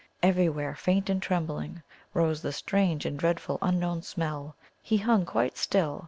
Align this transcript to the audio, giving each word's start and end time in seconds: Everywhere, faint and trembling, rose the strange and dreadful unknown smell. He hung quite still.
Everywhere, 0.23 0.73
faint 0.73 1.11
and 1.11 1.21
trembling, 1.21 1.83
rose 2.15 2.41
the 2.41 2.51
strange 2.51 3.05
and 3.05 3.19
dreadful 3.19 3.59
unknown 3.61 4.01
smell. 4.01 4.55
He 4.81 4.97
hung 4.97 5.27
quite 5.27 5.57
still. 5.59 5.99